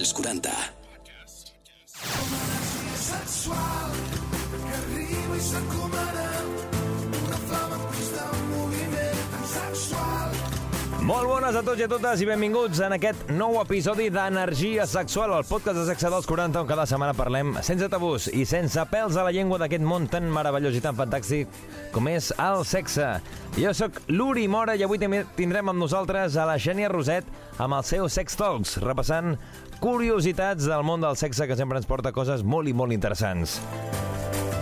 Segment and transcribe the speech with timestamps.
[0.00, 0.50] als 40.
[2.96, 3.92] sexual
[4.48, 6.28] que arriba i s'encomana
[7.26, 9.20] una flama en constant moviment
[9.52, 10.38] sexual
[11.04, 15.32] Molt bones a tots i a totes i benvinguts en aquest nou episodi d'Energia Sexual,
[15.36, 19.16] el podcast de Sexe dels 40, on cada setmana parlem sense tabús i sense pèls
[19.16, 21.48] a la llengua d'aquest món tan meravellós i tan fantàstic
[21.92, 23.08] com és el sexe.
[23.56, 27.28] Jo sóc l'Uri Mora i avui tindrem amb nosaltres a la Xènia Roset
[27.60, 29.34] amb el seu Sex Talks, repassant
[29.80, 33.58] curiositats del món del sexe que sempre ens porta coses molt i molt interessants.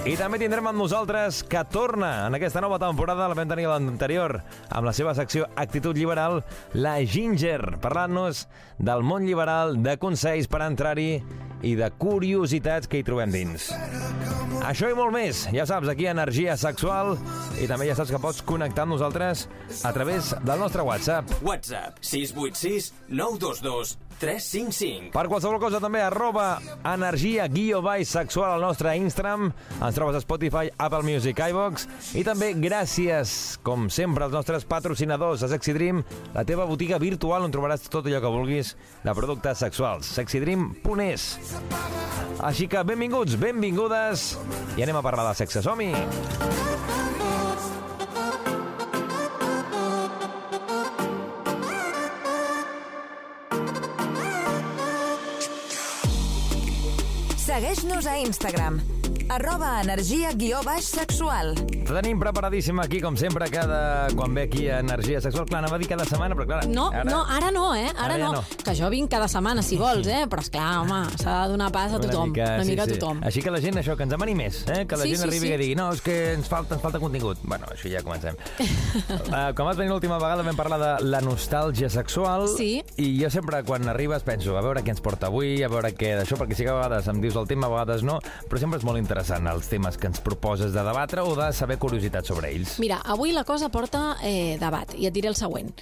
[0.08, 4.38] I també tindrem amb nosaltres que torna en aquesta nova temporada, la vam tenir l'anterior,
[4.70, 6.38] amb la seva secció Actitud Liberal,
[6.72, 8.46] la Ginger, parlant-nos
[8.78, 11.18] del món liberal, de consells per entrar-hi
[11.66, 13.68] i de curiositats que hi trobem dins.
[14.64, 17.16] Això i molt més, ja saps, aquí Energia Sexual,
[17.60, 19.48] i també ja saps que pots connectar amb nosaltres
[19.82, 21.40] a través del nostre WhatsApp.
[21.42, 25.12] WhatsApp 686 922 355.
[25.14, 29.48] Per qualsevol cosa també, arroba energia guió baix sexual al nostre Instagram.
[29.78, 31.88] Ens trobes a Spotify, Apple Music, iVox.
[32.18, 37.46] I també gràcies, com sempre, als nostres patrocinadors, a Sexy Dream, la teva botiga virtual
[37.46, 40.12] on trobaràs tot allò que vulguis de productes sexuals.
[40.18, 41.28] sexydream.es
[42.44, 44.30] Així que benvinguts, benvingudes,
[44.76, 45.62] i anem a parlar de sexe.
[45.64, 47.07] Som-hi!
[57.58, 58.76] Segueix-nos a Instagram,
[59.28, 61.54] arroba energia guió baix sexual.
[61.88, 64.08] Tenim preparadíssim aquí, com sempre, cada...
[64.14, 65.46] quan ve aquí a Energia Sexual.
[65.48, 66.66] Clar, anava a dir cada setmana, però clar...
[66.68, 67.04] No, ara...
[67.08, 67.86] no, ara no, eh?
[67.94, 68.32] Ara, Ara ja no.
[68.42, 68.42] no.
[68.64, 70.26] Que jo vinc cada setmana, si vols, eh?
[70.28, 72.32] Però esclar, home, s'ha de donar pas a tothom.
[72.36, 73.22] Una mica, a tothom.
[73.24, 74.84] Així que la gent, això, que ens demani més, eh?
[74.88, 75.52] que la Sí, gent sí, arribi sí.
[75.54, 77.40] i digui no, és que ens falta, ens falta contingut.
[77.48, 78.36] Bueno, això ja comencem.
[78.60, 82.82] uh, com vas venir l'última vegada vam parlar de la nostàlgia sexual Sí.
[83.00, 86.14] i jo sempre quan arribes penso a veure què ens porta avui, a veure què
[86.20, 88.78] d'això, perquè sí que a vegades em dius el tema, a vegades no, però sempre
[88.80, 92.50] és molt interessant els temes que ens proposes de debatre o de saber curiositats sobre
[92.54, 92.76] ells.
[92.78, 95.72] Mira, avui la cosa porta eh, debat i et diré el següent.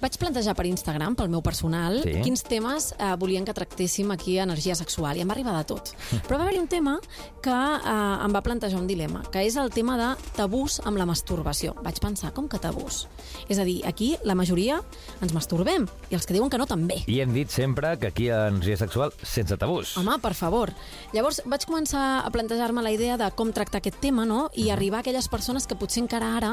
[0.00, 2.14] Vaig plantejar per Instagram, pel meu personal, Sí.
[2.22, 5.64] quins temes eh, volien que tractéssim aquí a Energia Sexual i em va arribar de
[5.64, 5.92] tot.
[6.28, 6.98] Però va haver-hi un tema
[7.42, 11.06] que eh, em va plantejar un dilema, que és el tema de tabús amb la
[11.06, 11.74] masturbació.
[11.84, 13.06] Vaig pensar, com que tabús?
[13.48, 14.80] És a dir, aquí la majoria
[15.22, 17.02] ens masturbem i els que diuen que no també.
[17.06, 19.96] I hem dit sempre que aquí a Energia Sexual sense tabús.
[19.98, 20.72] Home, per favor.
[21.12, 24.46] Llavors vaig començar a plantejar-me la idea de com tractar aquest tema, no?
[24.54, 26.52] I arribar a aquelles persones que potser encara ara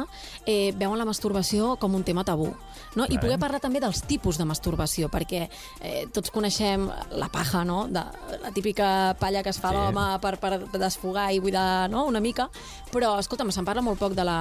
[0.49, 2.49] eh, veuen la masturbació com un tema tabú.
[2.97, 3.05] No?
[3.05, 7.85] I poder parlar també dels tipus de masturbació, perquè eh, tots coneixem la paja, no?
[7.85, 8.01] De,
[8.41, 9.77] la típica palla que es fa sí.
[9.77, 12.07] l'home per, per desfogar i buidar no?
[12.09, 12.49] una mica,
[12.91, 14.39] però, escolta'm, se'n parla molt poc de la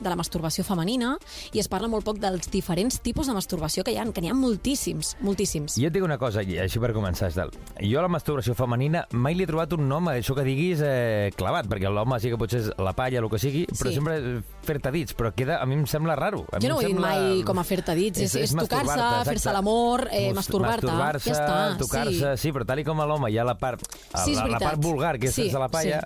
[0.00, 1.16] de la masturbació femenina
[1.52, 4.30] i es parla molt poc dels diferents tipus de masturbació que hi ha, que n'hi
[4.30, 5.76] ha moltíssims, moltíssims.
[5.80, 7.50] Jo et dic una cosa, així per començar, Estel.
[7.80, 11.30] Jo a la masturbació femenina mai li he trobat un nom, això que diguis, eh,
[11.36, 13.94] clavat, perquè l'home sí que potser és la palla, el que sigui, però Sí.
[13.94, 16.44] sempre és fer-te dits, però queda, a mi em sembla raro.
[16.52, 18.84] A Jo no ho he dit sembla- mai com a fer-te dits, és, és, tocar-se,
[18.86, 22.52] masturbar-te, fer-se l'amor, eh, masturbar-te, Masturbar-se, ja està, tocar-se, sí.
[22.52, 23.80] però tal i com a l'home hi ha la part,
[24.24, 26.00] Sí, és la, la part vulgar, que és Sí, fer-se la palla,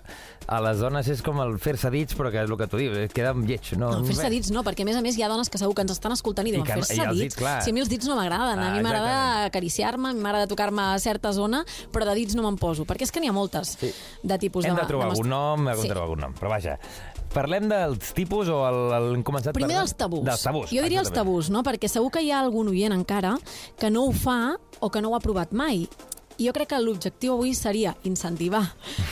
[0.46, 2.96] a les dones és com el fer-se dits, però que és el que tu dius,
[2.98, 3.72] eh, queda lleig.
[3.78, 5.74] No, No, fer-se dits no, perquè a més a més hi ha dones que segur
[5.74, 7.18] que ens estan escoltant i diuen fer-se dits.
[7.20, 7.62] dits, clar.
[7.62, 10.46] Si a mi els dits no m'agraden, a Ah, mi m'agrada acariciar-me, a mi m'agrada
[10.46, 13.32] tocar-me a certa zona, però de dits no me'n poso, perquè és que n'hi ha
[13.32, 13.92] moltes Sí.
[14.22, 14.80] de tipus Hem de...
[14.82, 15.88] de trobar de algun nom, hem de Sí.
[15.88, 16.78] trobar algun nom, però vaja.
[17.34, 20.22] Parlem dels tipus o el, el, hem començat Primer dels tabús.
[20.24, 20.70] Dels tabús.
[20.70, 21.64] Jo diria els tabús, no?
[21.64, 23.36] perquè segur que hi ha algun oient encara
[23.76, 25.88] que no ho fa o que no ho ha provat mai.
[26.38, 28.64] Jo crec que l'objectiu avui seria incentivar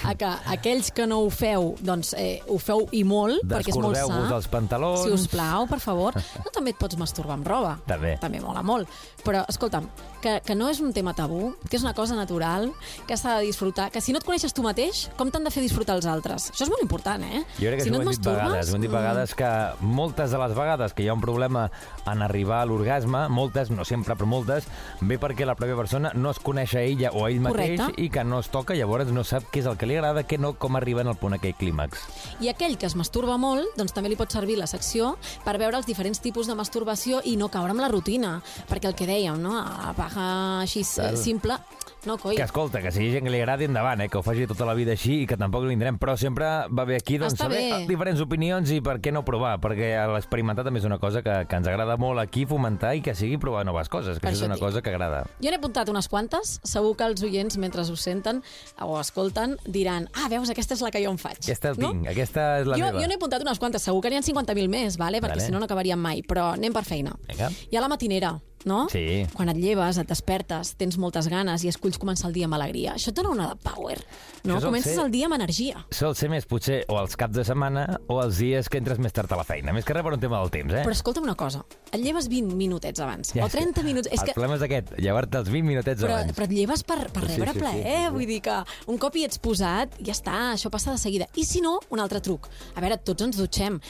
[0.05, 3.79] a que aquells que no ho feu, doncs eh, ho feu i molt, perquè és
[3.79, 4.07] molt sa.
[4.07, 5.05] Descordeu-vos els pantalons.
[5.05, 6.19] Si us plau, per favor.
[6.43, 7.77] No també et pots masturbar amb roba.
[7.87, 8.17] També.
[8.21, 8.91] També mola molt.
[9.23, 9.87] Però, escolta'm,
[10.23, 12.71] que, que no és un tema tabú, que és una cosa natural,
[13.07, 15.63] que s'ha de disfrutar, que si no et coneixes tu mateix, com t'han de fer
[15.63, 16.49] disfrutar els altres?
[16.53, 17.45] Això és molt important, eh?
[17.59, 19.53] Jo crec que si no ho hem dit vegades, ho hem dit mm, vegades que
[19.85, 21.69] moltes de les vegades que hi ha un problema
[22.11, 24.67] en arribar a l'orgasme, moltes, no sempre, però moltes,
[25.01, 28.03] ve perquè la pròpia persona no es coneix a ella o ell mateix Correcte.
[28.03, 30.39] i que no es toca, llavors no sap què és el que li agrada, què
[30.39, 32.07] no, com arriben al punt aquell clímax.
[32.41, 35.77] I aquell que es masturba molt, doncs també li pot servir la secció per veure
[35.77, 38.41] els diferents tipus de masturbació i no caure amb la rutina.
[38.69, 39.59] Perquè el que dèiem, no?
[39.61, 41.15] A paja així Tal.
[41.15, 41.59] eh, simple,
[42.05, 42.35] no, coi.
[42.37, 44.47] Que escolta, que si hi ha gent que li agradi endavant, eh, que ho faci
[44.51, 47.45] tota la vida així i que tampoc li però sempre va bé aquí doncs, Està
[47.45, 47.87] saber bé.
[47.87, 51.57] diferents opinions i per què no provar, perquè l'experimentar també és una cosa que, que
[51.57, 54.49] ens agrada molt aquí fomentar i que sigui provar noves coses, que Per això és
[54.51, 54.65] una dic.
[54.65, 55.25] cosa que agrada.
[55.41, 58.43] Jo n'he apuntat unes quantes, segur que els oients, mentre ho senten
[58.81, 61.41] o escolten, diran, ah, veus, aquesta és la que jo em faig.
[61.43, 63.01] Aquesta el tinc, aquesta és la jo, meva.
[63.03, 65.21] jo n'he apuntat unes quantes, segur que n'hi ha 50.000 més, vale?
[65.23, 65.47] perquè Vale.
[65.47, 67.15] si no, no acabaríem mai, però anem per feina.
[67.29, 67.51] Vinga.
[67.71, 68.87] Hi ha la matinera, no?
[68.93, 69.25] Sí.
[69.35, 72.95] Quan et lleves, et despertes, tens moltes ganes i esculls començar el dia amb alegria.
[72.95, 73.99] Això et dona una de power,
[74.45, 74.61] no?
[74.61, 75.85] Comences ser- el dia amb energia.
[75.91, 79.13] Sol ser més, potser, o els caps de setmana o els dies que entres més
[79.13, 79.73] tard a la feina.
[79.73, 80.83] Més que res per un tema del temps, eh?
[80.87, 84.09] Però escolta'm una cosa, et lleves 20 minutets abans, Ja o 30 minuts...
[84.13, 86.33] És el que, problema és aquest, llevar-te els 20 minutets però, abans.
[86.37, 88.13] però et lleves per, per rebre sí, sí, plaer, sí, sí.
[88.15, 88.59] vull dir que
[88.93, 91.27] un cop hi ets posat, ja està, això passa de seguida.
[91.37, 92.49] I si no, un altre truc.
[92.77, 93.81] A veure, tots ens dutxem.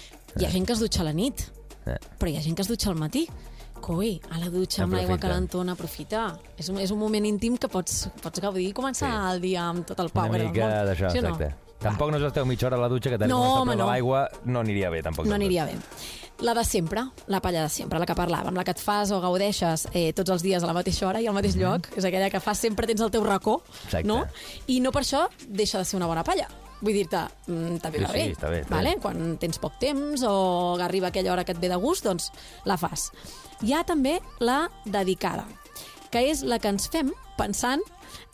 [0.41, 1.43] Hi ha gent que es dutxa a la nit,
[1.85, 1.97] Eh.
[2.17, 3.25] però hi ha gent que es dutxa al matí.
[3.83, 6.39] Coi, a la dutxa amb l'aigua calentona, aprofita.
[6.57, 9.33] És un, és un moment íntim que pots, pots gaudir i començar Sí.
[9.35, 11.29] el dia amb tot el Una power del mica d'això, Sí o no?
[11.35, 11.55] exacte.
[11.83, 13.87] Tampoc no us esteu mitja hora a la dutxa, que tal No, home, no.
[13.87, 15.27] l'aigua, no aniria bé, tampoc.
[15.27, 15.75] No aniria bé.
[16.43, 19.21] La de sempre, la palla de sempre, la que parlàvem, la que et fas o
[19.21, 22.31] gaudeixes eh, tots els dies a la mateixa hora i al mateix lloc, és aquella
[22.31, 23.63] que fas sempre, tens el teu racó.
[23.85, 24.07] Exacte.
[24.07, 24.25] no?
[24.69, 26.47] I no per això deixa de ser una bona palla.
[26.83, 28.33] Vull dir-te, mm, també Sí, va sí, bé.
[28.33, 28.95] està bé, està vale?
[28.95, 29.01] bé.
[29.01, 32.33] Quan tens poc temps o arriba aquella hora que et ve de gust, doncs
[32.65, 33.13] la fas.
[33.63, 35.45] Hi ha també la dedicada,
[36.11, 37.83] que és la que ens fem pensant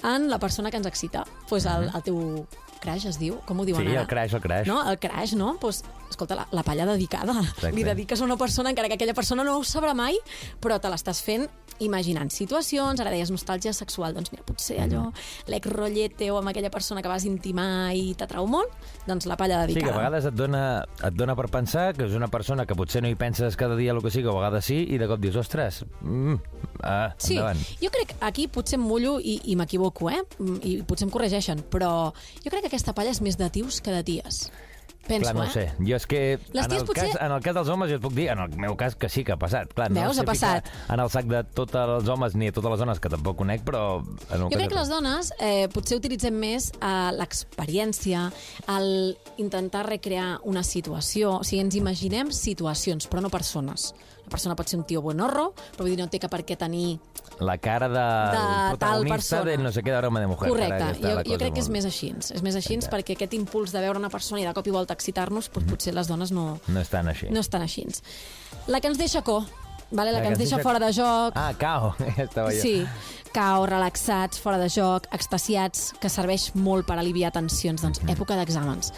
[0.03, 1.25] en la persona que ens excita.
[1.49, 2.47] Pues el, el teu
[2.81, 3.89] crash es diu, com ho diuen Mhm.
[3.91, 4.03] Sí, ara?
[4.03, 4.67] el crash, el crash.
[4.69, 5.57] No, el crash, no?
[5.61, 7.35] Pues, escolta, la, la palla dedicada.
[7.43, 7.73] Exacte.
[7.73, 10.17] Li dediques a una persona, encara que aquella persona no ho sabrà mai,
[10.61, 11.49] però te l'estàs fent
[11.81, 15.09] imaginant situacions, ara deies nostàlgia sexual, doncs mira, potser allò,
[15.47, 18.73] l'ex-rotllet teu amb aquella persona que vas intimar i t'atrau molt,
[19.07, 19.95] doncs la palla Sí, que dedicada.
[19.95, 20.63] a vegades et dona,
[21.05, 23.93] et dona per pensar que és una persona que potser no hi penses cada dia
[23.93, 26.35] el que sigui, o a vegades sí, i de cop dius, ostres, mm,
[26.83, 27.59] ah, Sí, endavant.
[27.81, 30.23] jo crec que aquí potser em mullo i, i m'equivoco, eh?
[30.39, 32.13] Mm, I potser em corregeixen, però
[32.45, 34.51] jo crec que aquesta palla és més de tios que de ties.
[35.09, 35.51] Penso, Clar, no eh?
[35.55, 35.65] sé.
[35.81, 38.13] Jo és que en el, potser- cas, en el cas dels homes jo et puc
[38.15, 39.73] dir, en el meu cas, que sí que ha passat.
[39.75, 40.69] Clar, no Veus, ha passat.
[40.93, 43.65] En el sac de tots els homes ni de totes les dones, que tampoc conec,
[43.65, 44.03] però...
[44.29, 48.27] En Jo cas crec que les dones eh, potser utilitzem més eh, l'experiència,
[48.77, 53.95] el intentar recrear una situació, o sigui, ens imaginem situacions, però no persones.
[54.29, 56.57] La persona pot ser un tio buenorro, però vull dir, no té que per què
[56.61, 56.99] tenir...
[57.41, 57.95] La cara de,
[58.35, 59.51] tal protagonista persona.
[59.51, 60.49] de no sé què d'aroma de mujer.
[60.51, 62.11] Correcte, Ara ja està jo, la jo crec que és molt- més així.
[62.35, 64.93] És més així perquè aquest impuls de veure una persona i de cop i volta
[64.99, 67.31] excitar-nos, doncs potser les dones no, No és tan així.
[67.31, 67.87] no estan així.
[68.67, 69.39] La que ens deixa co,
[69.91, 70.13] vale?
[70.13, 71.95] la, que ens deixa fora de joc, Ah, cao.
[72.19, 72.61] Estava jo.
[72.61, 72.85] Sí,
[73.33, 77.81] cao, relaxats, fora de joc, extasiats, que serveix molt per aliviar tensions.
[77.87, 78.93] Doncs època d'exàmens.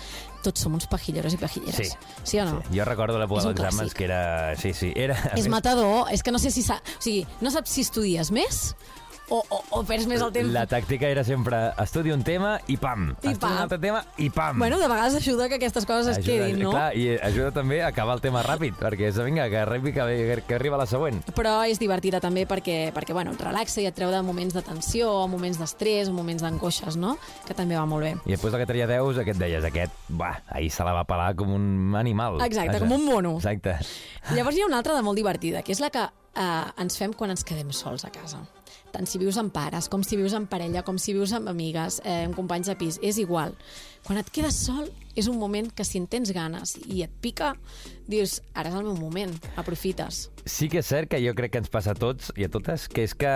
[0.45, 1.93] Tots som uns pajilleros i pajilleres.
[1.93, 2.15] Sí.
[2.25, 2.61] sí o no?
[2.65, 2.79] Sí.
[2.79, 4.23] Jo recordo l'època És un d'exàmens que era...
[4.61, 5.19] Sí, sí, era...
[5.35, 6.65] És més, matador, és que no sé si...
[6.67, 6.81] Sa...
[6.81, 8.71] O sigui, no saps si estudies més
[9.31, 10.51] o, o, o perds més el temps.
[10.53, 13.11] La tàctica era sempre estudia un tema i pam.
[13.23, 13.55] I Estudia pam.
[13.55, 14.59] un altre tema i pam.
[14.59, 16.75] Bueno, de vegades ajuda que aquestes coses es ajuda, quedin, no?
[16.75, 20.43] Clar, i ajuda també a acabar el tema ràpid, perquè és, vinga, que arribi, que,
[20.47, 21.23] que arriba la següent.
[21.37, 24.65] Però és divertida també perquè, perquè bueno, et relaxa i et treu de moments de
[24.67, 27.17] tensió, o moments d'estrès, o moments d'angoixes, no?
[27.47, 28.15] Que també va molt bé.
[28.27, 31.33] I després del que tenia 10, aquest deies, aquest, va, ahir se la va pelar
[31.39, 32.41] com un animal.
[32.45, 33.37] Exacte, com un mono.
[33.39, 33.79] Exacte.
[34.35, 36.03] Llavors hi ha una altra de molt divertida, que és la que
[36.35, 38.43] eh, ens fem quan ens quedem sols a casa.
[38.93, 42.01] Tant si vius amb pares, com si vius amb parella, com si vius amb amigues,
[42.05, 43.55] eh, amb companys de pis, és igual.
[44.07, 47.53] Quan et quedes sol, és un moment que si en tens ganes i et pica,
[48.09, 50.31] dius, ara és el meu moment, aprofites.
[50.49, 52.87] Sí que és cert que jo crec que ens passa a tots i a totes,
[52.89, 53.29] que és que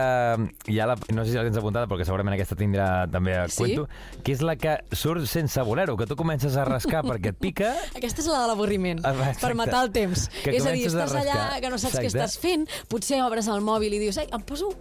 [0.72, 3.44] hi ha la, no sé si la tens apuntada, perquè segurament aquesta tindrà també a
[3.52, 3.58] Sí?
[3.60, 3.84] cuento,
[4.24, 7.74] que és la que surt sense voler-ho, que tu comences a rascar perquè et pica
[7.94, 10.28] Aquesta és la de l'avorriment, Ah, per matar el temps.
[10.42, 12.24] Que és a dir, comences a estàs allà que no saps què Exacte.
[12.24, 14.72] estàs fent, potser obres el mòbil i dius, ei, em poso,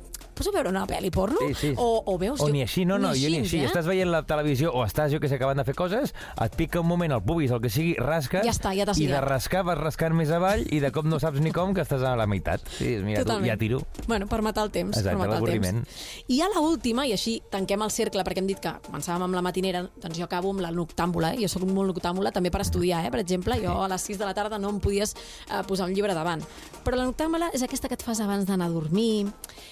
[0.43, 1.39] poso a veure una pel·li porno?
[1.47, 1.73] Sí, sí.
[1.77, 2.41] O, o veus...
[2.41, 3.61] O jo- ni així, no, no, jo ni així.
[3.63, 3.67] eh?
[3.69, 6.11] Estàs veient la televisió o estàs, jo que sé, acabant de fer coses,
[6.43, 8.43] et pica un moment el pubis, el que sigui, rasques...
[8.45, 11.19] Ja està, ja t'has I de rascar vas rascant més avall i de cop no
[11.23, 12.65] saps ni com que estàs a la meitat.
[12.77, 13.47] Sí, mira, tu, Totalment.
[13.53, 13.79] ja tiro.
[14.07, 14.97] Bueno, per matar el temps.
[14.97, 16.03] Exacte, per matar el temps.
[16.27, 19.45] I a l'última, i així tanquem el cercle, perquè hem dit que començàvem amb la
[19.45, 21.41] matinera, doncs jo acabo amb la noctàmbula, eh?
[21.45, 23.11] jo sóc molt noctàmbula també per estudiar, eh?
[23.13, 25.95] per exemple, jo a les 6 de la tarda no em podies eh, posar un
[25.95, 26.43] llibre davant.
[26.83, 29.27] Però la noctàmbula és aquesta que et fas abans d'anar a dormir,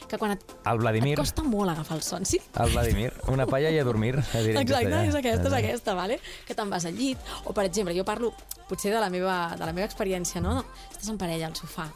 [0.07, 2.37] que quan et, El Vladimir, et costa molt agafar el son, sí?
[2.37, 4.13] el Vladimir, una palla i a dormir.
[4.19, 6.19] a dir Exacte, és aquesta, és aquesta, vale?
[6.45, 7.17] que te'n vas al llit.
[7.45, 8.29] O, per exemple, jo parlo
[8.69, 10.59] potser de la meva, de la meva experiència, no?
[10.91, 11.89] Estàs en parella al sofà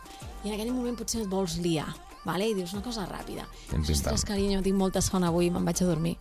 [0.46, 1.88] i en aquell moment potser et vols liar,
[2.26, 2.50] vale?
[2.50, 3.46] i dius una cosa ràpida.
[3.78, 6.18] Ostres, carinyo, tinc molta son avui, me'n vaig a dormir.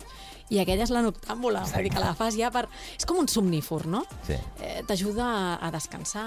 [0.52, 2.66] I aquella és la noctàmbula, vull dir que la fas ja per...
[2.98, 4.02] És com un somnífor, no?
[4.26, 4.36] Sí.
[4.60, 6.24] Eh, T'ajuda a, descansar...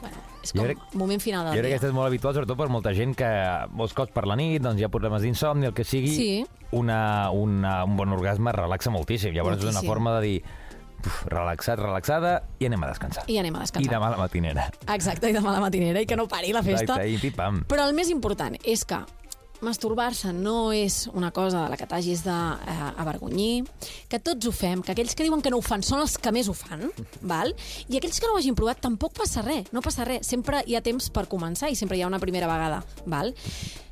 [0.00, 1.76] Bueno, és Jo com crec- moment final Jo del crec que dia.
[1.76, 3.28] aquesta és molt habitual, sobretot per molta gent que
[3.70, 6.46] molts cops per la nit doncs hi ha problemes d'insomni, el que sigui, Sí.
[6.72, 9.32] una, una, un bon orgasme relaxa moltíssim.
[9.32, 9.88] Llavors és una Moltíssim.
[9.94, 10.42] forma de dir
[11.06, 13.24] uf, relaxat, relaxada, i anem a descansar.
[13.30, 13.92] I anem a I descansar.
[13.94, 14.70] demà a la matinera.
[14.92, 16.98] Exacte, i demà a la matinera, i que no pari la festa.
[16.98, 17.62] Exacte, i pim-pam.
[17.70, 18.98] Però el més important és que
[19.64, 23.64] masturbar-se no és una cosa de la que t'hagis d'avergonyir,
[24.10, 26.32] que tots ho fem, que aquells que diuen que no ho fan són els que
[26.34, 26.88] més ho fan,
[27.32, 27.54] val?
[27.88, 30.76] i aquells que no ho hagin provat tampoc passa res, no passa res, sempre hi
[30.76, 32.82] ha temps per començar i sempre hi ha una primera vegada.
[33.06, 33.34] Val?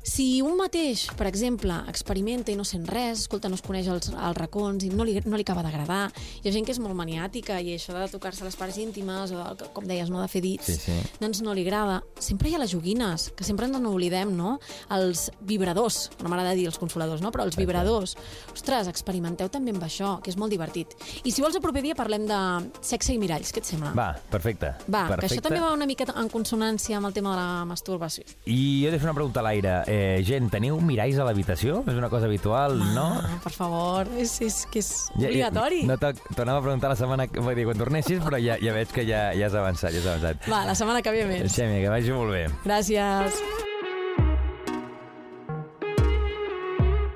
[0.05, 4.11] Si un mateix, per exemple, experimenta i no sent res, escolta, no es coneix els,
[4.13, 6.11] els racons i no li, no li acaba d'agradar,
[6.43, 9.41] hi ha gent que és molt maniàtica i això de tocar-se les parts íntimes o,
[9.73, 10.97] com deies, no de fer dits, Sí, sí.
[11.17, 12.03] doncs no li agrada.
[12.21, 14.59] Sempre hi ha les joguines, que sempre ens n'oblidem, no?
[14.93, 17.33] Els vibradors, no m'agrada dir els consoladors, no?
[17.33, 18.13] Però els vibradors.
[18.53, 20.93] Ostres, experimenteu també amb això, que és molt divertit.
[21.25, 22.39] I si vols, el proper dia parlem de
[22.85, 23.95] sexe i miralls, què et sembla?
[23.97, 24.69] Va, perfecte.
[24.85, 25.33] Va, que perfecte.
[25.33, 28.23] això també va una mica en consonància amb el tema de la masturbació.
[28.45, 29.75] I jo he de fer una pregunta a l'aire.
[29.87, 29.93] Eh,
[30.25, 31.81] gent, teniu miralls a l'habitació?
[31.87, 33.05] És una cosa habitual, no?
[33.21, 35.83] Ah, per favor, és, és que és Ja- ja- obligatori.
[35.89, 37.27] No t'ho t'ho anava a preguntar la setmana...
[37.27, 39.99] que- Vull dir, quan tornessis, però ja, ja veig que ja, ja has avançat, ja
[40.03, 40.47] has avançat.
[40.51, 41.51] Va, la setmana que ve més.
[41.55, 42.45] Xèmia, que vagi molt bé.
[42.65, 43.41] Gràcies.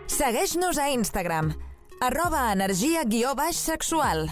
[0.07, 1.53] Segueix-nos a Instagram.
[2.01, 4.27] Arroba energia guió baix sexual.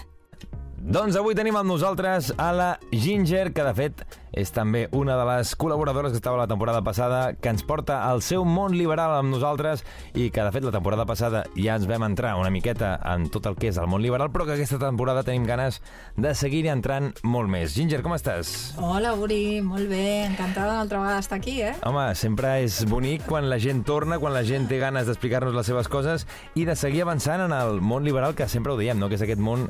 [0.88, 4.04] Doncs avui tenim amb nosaltres a la Ginger, que de fet
[4.38, 8.22] és també una de les col·laboradores que estava la temporada passada, que ens porta al
[8.24, 9.84] seu món liberal amb nosaltres
[10.16, 13.50] i que de fet la temporada passada ja ens vam entrar una miqueta en tot
[13.50, 15.82] el que és el món liberal, però que aquesta temporada tenim ganes
[16.16, 17.76] de seguir entrant molt més.
[17.76, 18.54] Ginger, com estàs?
[18.80, 21.74] Hola, Uri, molt bé, encantada una altra vegada d'estar aquí, eh?
[21.84, 25.68] Home, sempre és bonic quan la gent torna, quan la gent té ganes d'explicar-nos les
[25.68, 29.12] seves coses i de seguir avançant en el món liberal, que sempre ho diem, no?
[29.12, 29.68] que és aquest món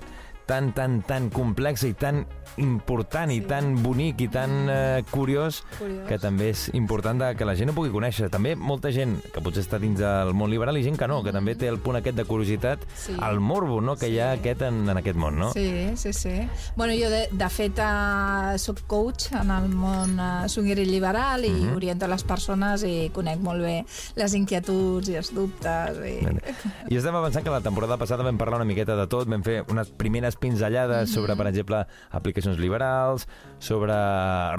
[0.48, 2.24] tan, tan, tan complex i tan
[2.58, 3.38] important sí.
[3.38, 6.08] i tan bonic i tan eh, curiós, Curiós.
[6.08, 8.30] que també és important de, que la gent ho pugui conèixer.
[8.34, 11.34] També molta gent que potser està dins del món liberal i gent que no, que
[11.36, 13.14] també té el punt aquest de curiositat, Sí.
[13.14, 13.96] el morbo no?
[14.00, 15.52] que hi ha aquest en, en aquest món, no?
[15.54, 16.34] Sí, sí, sí.
[16.76, 21.44] Bueno, jo, de, de fet, uh, soc coach en el món uh, swinger i liberal
[21.46, 21.76] i Mhm.
[21.76, 23.84] oriento les persones i conec molt bé
[24.16, 25.98] les inquietuds i els dubtes.
[26.08, 26.22] I...
[26.94, 29.64] I estava pensant que la temporada passada vam parlar una miqueta de tot, vam fer
[29.70, 33.28] unes primeres pinzellades sobre, per exemple, aplicacions liberals,
[33.60, 33.94] sobre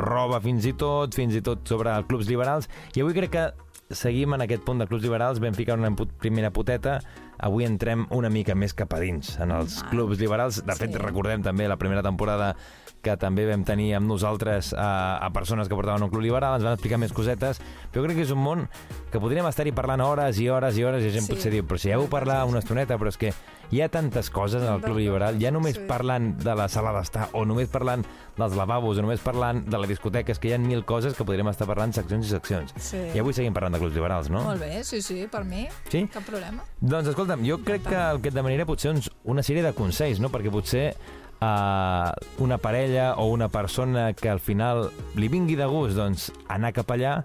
[0.03, 3.47] roba fins i tot, fins i tot sobre clubs liberals, i avui crec que
[3.95, 6.99] seguim en aquest punt de clubs liberals, vam ficar una primera puteta,
[7.39, 10.61] avui entrem una mica més cap a dins, en els clubs liberals.
[10.67, 10.99] De fet, Sí.
[10.99, 12.55] recordem també la primera temporada
[13.03, 16.65] que també vam tenir amb nosaltres a, a persones que portaven un club liberal, ens
[16.67, 17.61] van explicar més cosetes,
[17.93, 18.67] però jo crec que és un món
[19.13, 21.33] que podríem estar-hi parlant hores i hores i hores i la gent Sí.
[21.35, 23.33] potser diu, però si heu parlar una estoneta, però és que
[23.71, 25.85] hi ha tantes coses en el club liberal, ja només Sí.
[25.87, 28.05] parlant de la sala d'estar o només parlant
[28.39, 31.25] dels lavabos o només parlant de la discoteca, és que hi ha mil coses que
[31.25, 32.73] podríem estar parlant seccions i seccions.
[32.77, 32.97] Sí.
[33.15, 34.43] I avui seguim parlant de clubs liberals, no?
[34.43, 36.07] Molt bé, sí, sí, per mi, Sí?
[36.13, 36.63] cap problema.
[36.81, 40.19] Doncs escolta'm, jo crec que el que et demanaré potser uns, una sèrie de consells,
[40.21, 40.31] no?
[40.31, 40.95] Perquè potser
[41.41, 46.73] uh, una parella o una persona que al final li vingui de gust doncs, anar
[46.77, 47.19] cap allà,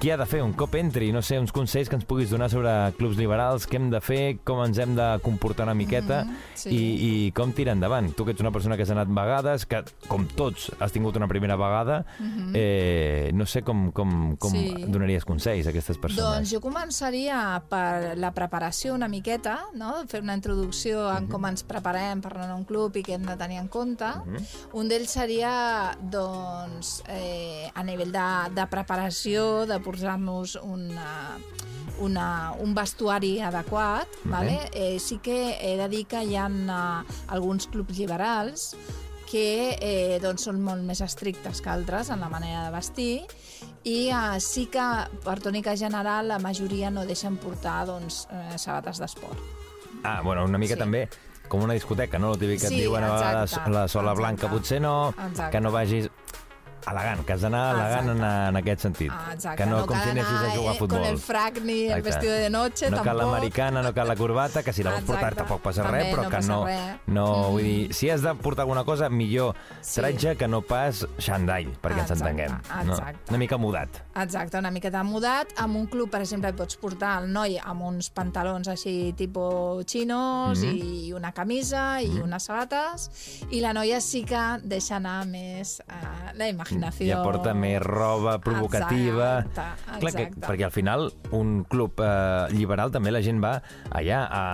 [0.00, 1.10] què ha de fer un cop entri?
[1.14, 4.38] No sé, uns consells que ens puguis donar sobre clubs liberals, què hem de fer,
[4.44, 6.22] com ens hem de comportar una miqueta
[6.54, 6.70] sí.
[6.70, 8.10] i, i com tirar endavant.
[8.16, 11.28] Tu que ets una persona que has anat vegades, que com tots has tingut una
[11.30, 12.02] primera vegada,
[12.54, 14.84] eh, no sé com, com, com Sí.
[14.86, 16.24] donaries consells a aquestes persones.
[16.24, 19.94] Doncs jo començaria per la preparació una miqueta, no?
[20.08, 23.24] fer una introducció en com ens preparem per anar a un club i què hem
[23.26, 24.10] de tenir en compte.
[24.74, 31.38] Un d'ells seria doncs, eh, a nivell de, de preparació, de posar-nos una,
[32.00, 32.26] una,
[32.58, 34.08] un vestuari adequat.
[34.24, 34.58] Vale?
[34.72, 38.74] Eh, sí que he de dir que hi ha uh, alguns clubs liberals
[39.30, 43.24] que eh, doncs són molt més estrictes que altres en la manera de vestir
[43.82, 44.84] i eh, sí que
[45.24, 49.40] per tònica general la majoria no deixen portar doncs, eh, sabates d'esport.
[50.04, 50.80] Ah, bueno, una mica Sí.
[50.80, 51.08] també
[51.48, 52.32] com una discoteca, no?
[52.32, 54.20] El típic que et Sí, diuen a vegades exacte, la sola exacte.
[54.22, 55.50] blanca potser no, Exacte.
[55.50, 56.10] que no vagis
[56.90, 59.10] elegant, que has d'anar elegant en, en aquest sentit.
[59.12, 59.62] Ah, exacte.
[59.62, 60.98] Que no, com cal si anessis a jugar a eh, futbol.
[61.00, 62.10] Con el frac ni el Exacte.
[62.10, 63.22] vestido de noche, no cal tampoc.
[63.24, 66.22] l'americana, no cal la corbata, que si la vols portar tampoc passa També res, però
[66.24, 66.64] no que no...
[66.66, 66.80] res.
[67.06, 67.50] no Mhm.
[67.52, 70.00] vull dir, si has de portar alguna cosa, millor Sí.
[70.00, 72.60] tretge que no pas xandall, perquè ens Exacte, entenguem.
[72.86, 72.98] No?
[73.28, 73.88] Una mica mudat.
[74.16, 75.48] Exacte, una miqueta mudat.
[75.58, 79.84] Amb un club, per exemple, et pots portar el noi amb uns pantalons així tipus
[79.86, 80.74] chinos Mhm.
[80.74, 83.10] i una camisa i unes sabates
[83.50, 87.08] i la noia sí que deixa anar més uh, la imaginació.
[87.08, 89.38] Ja porta més roba provocativa.
[89.44, 90.46] Exacte, Clar que, exacte.
[90.46, 93.54] perquè al final un club eh, liberal també la gent va
[93.90, 94.44] allà a,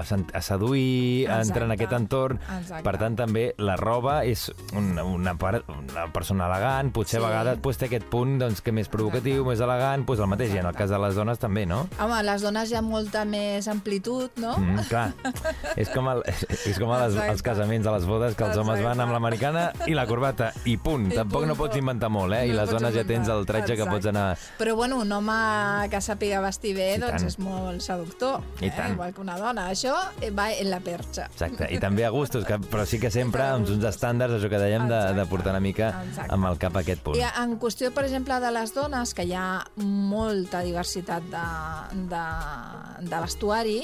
[0.00, 2.40] a, a seduir, a entrar en Exacte, aquest entorn.
[2.60, 2.82] exacte.
[2.86, 7.24] Per tant, també la roba és una, una, part, una persona elegant, potser Sí.
[7.24, 10.52] a vegades pues, té aquest punt doncs, que més provocatiu, més elegant, pues, el mateix,
[10.54, 11.86] i en el cas de les dones també, no?
[12.00, 14.56] Home, les dones hi ha molta més amplitud, no?
[14.58, 15.12] Mm, clar,
[15.76, 17.32] és com, el, és com a les, Exacte.
[17.32, 19.12] els casaments, a les bodes, que els homes van amb Exacte.
[19.16, 21.08] l'americana i la corbata, i punt.
[21.12, 22.46] I Tampoc punt, no pots pots inventar molt, eh?
[22.46, 23.96] I No les pots dones ja tens el tretge que Exacte.
[23.96, 24.24] pots anar...
[24.58, 25.36] Però, bueno, un home
[25.92, 27.28] que sàpiga vestir bé, I doncs tant.
[27.30, 28.44] és molt seductor.
[28.60, 28.72] I eh?
[28.76, 28.94] tant.
[28.96, 29.68] Igual que una dona.
[29.74, 31.28] Això eh, va en la perxa.
[31.32, 34.60] Exacte, i també a gustos, que, però sí que sempre amb uns estàndards, això que
[34.62, 36.30] dèiem, de, de portar una mica Exacte.
[36.34, 37.18] amb el cap a aquest punt.
[37.18, 39.48] I en qüestió, per exemple, de les dones, que hi ha
[39.82, 41.46] molta diversitat de,
[42.12, 42.24] de,
[43.10, 43.80] de vestuari,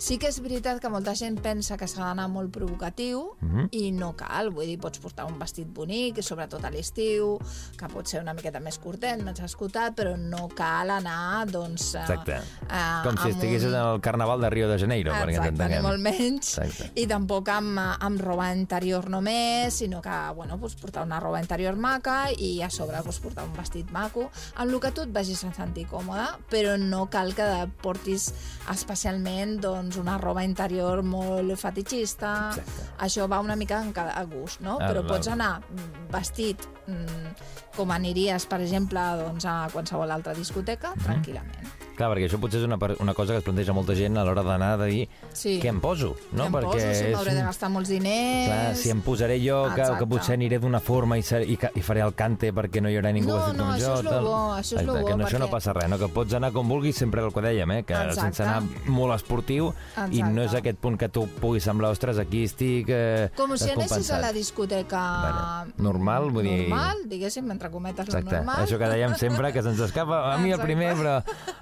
[0.00, 3.68] sí que és veritat que molta gent pensa que s'ha d'anar molt provocatiu Mhm.
[3.76, 4.48] i no cal.
[4.50, 7.34] Vull dir, pots portar un vestit bonic, sobretot a l'estiu,
[7.76, 11.94] que pot ser una miqueta més curtet, més escotat, però no cal anar, doncs...
[11.94, 12.38] Exacte.
[12.70, 15.58] eh, Com si estiguessis un- en el Carnaval de Rio de Janeiro, perquè Exacte, ni
[15.58, 15.82] entenguem.
[15.82, 16.58] molt menys.
[16.58, 16.92] Exacte.
[17.00, 21.76] I tampoc amb, amb roba interior només, sinó que, bueno, pues, portar una roba interior
[21.76, 25.44] maca i a sobre pues, portar un vestit maco, amb el que tu et vagis
[25.44, 28.32] a sentir còmode, però no cal que portis
[28.70, 32.50] especialment doncs, una roba interior molt fetichista.
[32.50, 32.88] Exacte.
[33.06, 34.78] Això va una mica en cada gust, no?
[34.80, 35.08] Ah, però val.
[35.16, 37.34] pots anar mm, vestit mm,
[37.76, 41.04] com aniries, per exemple, doncs, a qualsevol altra discoteca, Mhm.
[41.04, 41.79] tranquil·lament.
[42.00, 44.40] Clar, perquè això potser és una, una cosa que es planteja molta gent a l'hora
[44.46, 45.02] d'anar de dir
[45.36, 45.58] Sí.
[45.60, 46.46] què em poso, no?
[46.46, 48.46] Què em poso, si és m'hauré de gastar molts diners...
[48.48, 51.82] Clar, si em posaré jo, que, que potser aniré d'una forma i, ser, i, i
[51.84, 53.98] faré el cante perquè no hi haurà ningú No, vestit no, com això jo.
[53.98, 54.24] és lo tal.
[54.24, 55.98] bo, això és Exacte, bo, que no, això no perquè- passa res, no?
[56.00, 57.82] que pots anar com vulguis, sempre el que dèiem, eh?
[57.84, 58.20] que Exacte.
[58.22, 60.32] sense anar molt esportiu i Exacte.
[60.32, 64.10] no és aquest punt que tu puguis semblar, ostres, aquí estic eh, Com si anessis
[64.16, 65.04] a la discoteca...
[65.20, 68.64] Bueno, normal, vull dir- Normal, diguéssim, entre cometes, Exacte, normal.
[68.64, 71.18] això que dèiem sempre, que se'ns escapa a mi el primer, però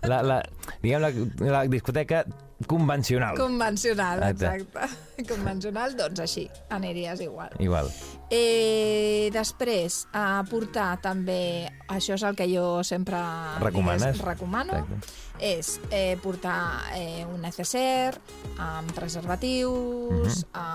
[0.07, 0.43] la, la,
[0.83, 1.11] diguem la,
[1.51, 2.25] la discoteca
[2.67, 3.37] convencional.
[3.39, 4.65] Convencional, Exacte.
[4.75, 5.25] exacte.
[5.33, 7.51] Convencional, doncs així, aniries igual.
[7.63, 7.87] Igual.
[8.35, 13.19] Eh, després, a portar també, això és el que jo sempre
[13.63, 14.03] Recomanes?
[14.05, 15.15] digués, recomano, Exacte.
[15.39, 16.59] és eh, portar
[16.99, 18.19] eh, un necessaire
[18.59, 20.68] amb preservatius, amb, eh,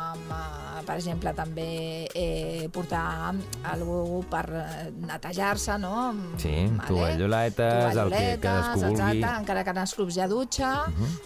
[0.93, 1.63] per exemple, també
[2.13, 3.33] eh, portar
[3.71, 6.11] algú per eh, netejar-se, no?
[6.37, 6.51] Sí,
[6.85, 8.93] tovalloletes, el que cadascú vulgui.
[8.93, 9.09] Mhm.
[9.17, 10.69] Exacte, encara que en els clubs hi ha dutxa,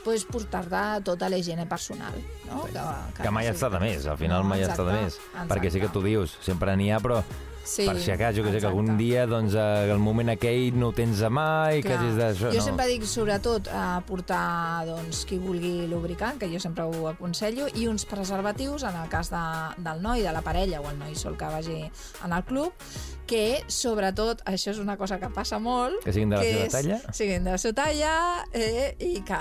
[0.05, 2.15] pues portar-te tota la higiene personal,
[2.47, 2.63] no?
[2.71, 5.19] Que, Que mai està de més, al final No, mai està de més.
[5.19, 5.47] exacte.
[5.51, 7.19] Perquè sí que tu dius, sempre n'hi ha, però
[7.67, 10.77] Sí, per si acaso, jo que sé, que algun dia, doncs, eh, el moment aquell
[10.79, 11.99] no ho tens a mà i que Clar.
[11.99, 12.51] hagis d'això.
[12.55, 12.65] Jo no.
[12.69, 17.89] sempre dic, sobretot, a portar doncs, qui vulgui lubricant, que jo sempre ho aconsello, i
[17.91, 19.43] uns preservatius, en el cas de,
[19.83, 22.87] del noi, de la parella o el noi sol que vagi en el club,
[23.27, 25.99] que, sobretot, això és una cosa que passa molt...
[26.05, 27.13] Que siguin de la que seva talla.
[27.13, 28.13] Siguin de la seva talla
[28.55, 29.39] eh, i que,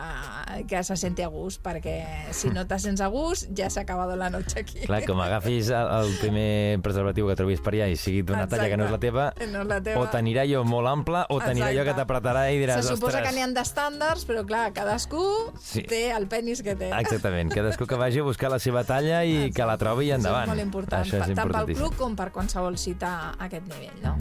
[0.69, 4.13] que se senti a gust, perquè si no te sents a gust, ja s'ha acabat
[4.19, 4.83] la noche aquí.
[4.87, 8.69] Clar, com agafis el, el primer preservatiu que trobis per allà i sigui d'una talla
[8.73, 10.03] que no és la teva, No és la teva.
[10.03, 12.03] o t'anirà allò molt ample o t'anirà allò que Exacte.
[12.03, 13.29] t'apretarà i diràs, Se suposa ostres...
[13.31, 15.23] que n'hi ha d'estàndards, però clar, cadascú
[15.63, 15.83] Sí.
[15.87, 16.91] té el penis que té.
[16.99, 20.47] Exactament, cadascú que vagi a buscar la seva talla i que la trobi i endavant.
[20.49, 23.76] Això és molt important, Això és tant pel club com per qualsevol cita aquest nivell,
[24.03, 24.17] no?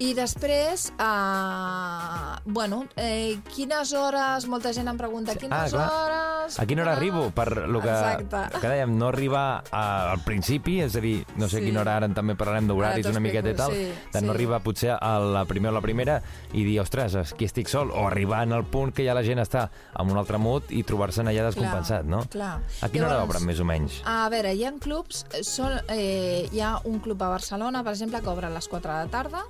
[0.00, 5.86] I després, uh, bueno, eh, quines hores, molta gent em pregunta, quines Ah, clar.
[5.90, 6.58] hores...
[6.62, 7.32] A quina hora arribo?
[7.34, 8.60] Per lo que, Exacte.
[8.60, 11.62] que dèiem, no arribar a, al principi, és a dir, no sé Sí.
[11.64, 14.28] a quina hora, ara també parlarem d'horaris Ara una miqueta i tal, sí, de no
[14.30, 14.34] sí.
[14.36, 18.06] arribar potser a la primera o la primera i dir, ostres, aquí estic sol, o
[18.06, 21.26] arribar en el punt que ja la gent està amb un altre mood i trobar-se'n
[21.26, 22.22] allà descompensat, no?
[22.30, 22.60] clar.
[22.82, 23.98] A quina hora Llavors, obren, més o menys?
[24.06, 27.92] A veure, hi ha clubs, eh, són, eh, hi ha un club a Barcelona, per
[27.98, 29.42] exemple, que obre a les 4 de la tarda,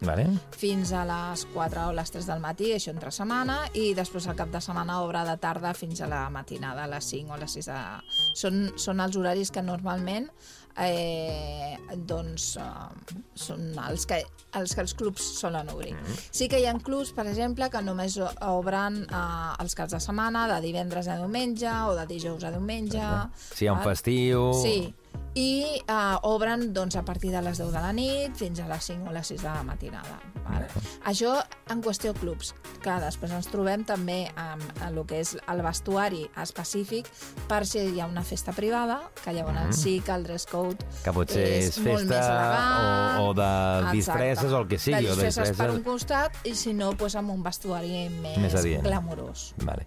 [0.00, 0.28] Vale?
[0.54, 4.36] fins a les 4 o les 3 del matí, això entre setmana, i després al
[4.38, 7.58] cap de setmana obre de tarda fins a la matinada, a les 5 o les
[7.58, 7.82] 6 de...
[8.38, 10.30] Són, són els horaris que normalment
[10.78, 14.20] eh, doncs, eh, són els que,
[14.58, 15.96] els que els clubs solen obrir.
[16.30, 19.24] Sí que hi ha clubs, per exemple, que només obren eh,
[19.62, 23.04] els caps de setmana, de divendres a diumenge o de dijous a diumenge.
[23.50, 24.50] Si hi ha un festiu...
[24.62, 24.78] Sí,
[25.34, 28.84] i uh, obren doncs, a partir de les 10 de la nit fins a les
[28.90, 30.18] 5 o les 6 de la matinada.
[30.48, 30.64] Val?
[31.06, 31.34] Això
[31.70, 32.54] en qüestió clubs.
[32.82, 37.06] Clar, després ens trobem també amb, el que és el vestuari específic
[37.48, 41.12] per si hi ha una festa privada, que llavors sí que el dress code Que
[41.12, 43.20] potser és molt festa més elegant.
[43.20, 45.82] o- o de disfresses o el que sigui, De o de disfresses per disfresses- un
[45.84, 48.82] costat i si no, doncs, amb un vestuari més, Més adient.
[48.82, 49.54] glamurós.
[49.62, 49.86] Vale.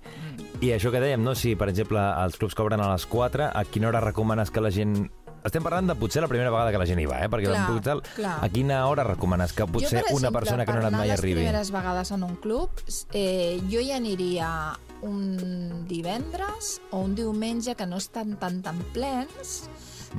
[0.61, 1.33] I això que dèiem, no?
[1.35, 4.69] si per exemple els clubs cobren a les 4, a quina hora recomanes que la
[4.71, 5.09] gent...
[5.43, 7.29] Estem parlant de potser la primera vegada que la gent hi va, eh?
[7.29, 8.35] perquè Clar, Puigdal, clar.
[8.45, 10.87] a quina hora recomanes que potser jo, per una exemple, persona que no ha per
[10.91, 11.33] anat mai arribi?
[11.39, 12.69] les primeres vegades en un club,
[13.13, 14.51] eh, jo hi aniria
[15.01, 19.63] un divendres o un diumenge que no estan tan tan plens,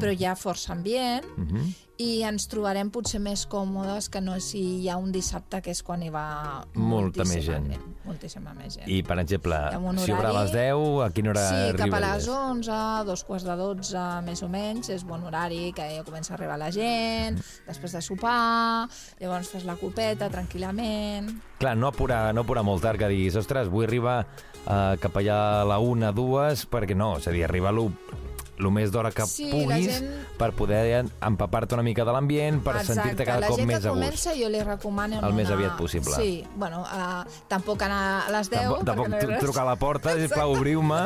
[0.01, 1.73] però hi ha força ambient, Mhm.
[2.03, 5.83] i ens trobarem potser més còmodes que no si hi ha un dissabte, que és
[5.85, 7.71] quan hi va Molta més gent
[8.13, 8.87] moltíssima més gent.
[8.87, 11.73] I, per exemple, horari, si obre a les 10, a quina hora sí, arriba?
[11.73, 15.63] Sí, cap a les 11, dos quarts de 12, més o menys, és bon horari,
[15.77, 17.67] que ja comença a arribar la gent, mm.
[17.69, 18.89] després de sopar,
[19.21, 21.33] llavors fas la copeta tranquil·lament...
[21.63, 25.39] Clar, no apurar, no apurar molt tard, que diguis, ostres, vull arribar eh, cap allà
[25.63, 27.81] a la 1, 2, perquè no, és a dir, arribar a
[28.63, 30.09] el més d'hora que sí, puguis gent...
[30.39, 33.69] per poder empapar-te una mica de l'ambient, per sentir-te cada cop més a gust.
[33.69, 35.39] La gent que comença jo li recomano el una...
[35.41, 36.15] més aviat possible.
[36.17, 38.61] Sí, bueno, uh, tampoc anar a les 10...
[38.63, 41.03] Tampoc, tampoc no trucar a la porta, sisplau, obriu-me,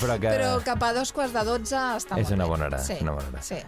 [0.00, 0.32] però que...
[0.32, 3.16] Però cap a dos quarts de 12 està és molt una bona hora, sí, una
[3.16, 3.46] bona hora.
[3.46, 3.62] Sí.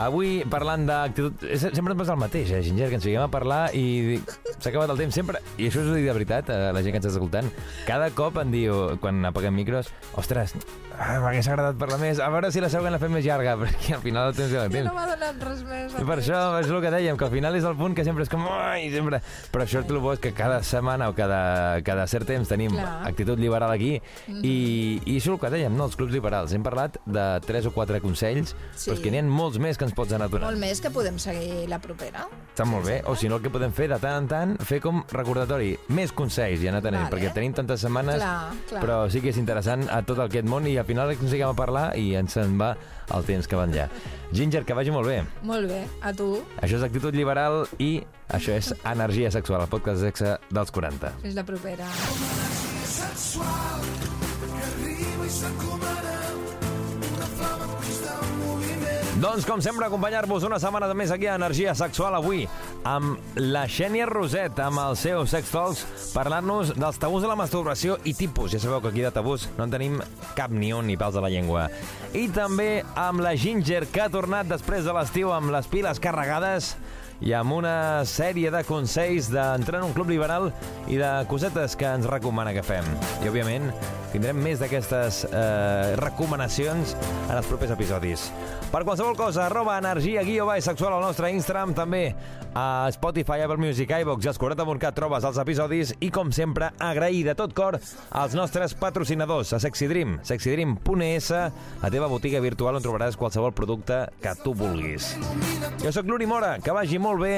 [0.00, 1.42] Avui, parlant d'actitud...
[1.60, 4.94] Sempre et passa el mateix, eh, Ginger, que ens fiquem a parlar i s'ha acabat
[4.94, 5.42] el temps sempre.
[5.58, 7.50] I això és ho dic de veritat a la gent que ens està escoltant.
[7.88, 10.56] Cada cop em diu, quan apaguem micros, ostres,
[11.00, 12.18] m'hagués agradat parlar més.
[12.20, 14.66] A veure si la següent la fem més llarga, perquè al final el temps ja
[14.66, 14.88] I temps.
[14.90, 15.94] no m'ha donat res més.
[16.00, 18.24] I per això és el que dèiem, que al final és el punt que sempre
[18.26, 18.44] és com...
[18.50, 19.20] Ai, sempre...
[19.50, 22.74] Però això és el bo, és que cada setmana o cada, cada cert temps tenim
[22.76, 23.00] Clar.
[23.08, 23.94] actitud liberal aquí
[24.28, 25.86] i, i això és el que dèiem, no?
[25.88, 26.52] Els clubs liberals.
[26.56, 28.90] Hem parlat de tres o quatre consells, Sí.
[28.90, 30.50] però és que n'hi ha molts més que ens pots anar donant.
[30.50, 32.26] Molt més que podem seguir la propera.
[32.52, 33.00] Està molt bé.
[33.08, 35.72] O si no, el que podem fer de tant en tant, fer com recordatori.
[35.96, 37.12] Més consells, ja no tenim, Vale.
[37.14, 38.82] perquè tenim tantes setmanes, Clar, clar.
[38.84, 41.56] però sí que és interessant a tot aquest món i al final ens fiquem a
[41.56, 42.72] parlar i ens en va
[43.14, 43.88] el temps que van ja.
[44.34, 45.20] Ginger, que vagi molt bé.
[45.46, 46.32] Molt bé, a tu.
[46.62, 47.92] Això és actitud liberal i
[48.30, 51.14] això és energia sexual, el podcast de sexe dels 40.
[51.24, 51.88] Fins la propera.
[52.90, 53.80] sexual
[54.40, 55.79] que arriba i s'encomana
[59.20, 62.46] Doncs, com sempre, acompanyar-vos una setmana de més aquí a Energia Sexual avui
[62.88, 65.82] amb la Xènia Roset, amb el seu Sex Talks,
[66.14, 68.54] parlant-nos dels tabús de la masturbació i tipus.
[68.54, 70.00] Ja sabeu que aquí de tabús no en tenim
[70.38, 71.66] cap ni un ni pals a la llengua.
[72.16, 76.72] I també amb la Ginger, que ha tornat després de l'estiu amb les piles carregades
[77.20, 80.48] i amb una sèrie de consells d'entrar en un club liberal
[80.88, 82.88] i de cosetes que ens recomana que fem.
[83.20, 83.68] I, òbviament,
[84.12, 86.96] tindrem més d'aquestes eh, recomanacions
[87.28, 88.28] en els propers episodis.
[88.70, 92.14] Per qualsevol cosa, arroba energia guió baix sexual al nostre Instagram, també
[92.54, 97.34] a Spotify, Apple Music, iVox i 40.cat trobes els episodis i, com sempre, agrair de
[97.38, 101.30] tot cor als nostres patrocinadors, a Sexy Dream, sexydream.es,
[101.82, 105.14] la teva botiga virtual on trobaràs qualsevol producte que tu vulguis.
[105.82, 107.34] Jo sóc l'Uri Mora, que vagi molt bé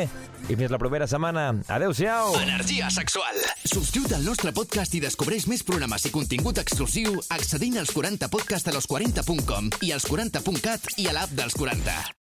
[0.48, 1.50] i fins la propera setmana.
[1.70, 2.34] Adéu-siau!
[2.42, 3.38] Energia sexual.
[3.62, 8.70] Subscriu't al nostre podcast i descobreix més programes i contingut exclusiu accedint als 40 podcast
[8.70, 12.12] a los40.com i als 40.cat i a l'app dels 40.